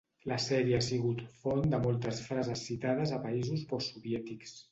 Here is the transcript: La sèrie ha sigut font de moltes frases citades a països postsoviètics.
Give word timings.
La 0.29 0.37
sèrie 0.43 0.77
ha 0.77 0.85
sigut 0.85 1.19
font 1.41 1.67
de 1.75 1.81
moltes 1.83 2.23
frases 2.29 2.65
citades 2.71 3.13
a 3.19 3.23
països 3.29 3.69
postsoviètics. 3.75 4.59